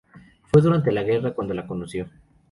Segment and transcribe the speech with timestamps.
[0.51, 2.09] Fue durante la guerra, cuando la conoció.